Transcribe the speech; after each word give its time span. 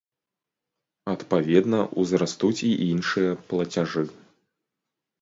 Адпаведна, 1.15 1.79
узрастуць 2.05 2.57
і 2.71 2.73
іншыя 2.89 3.31
плацяжы. 3.55 4.11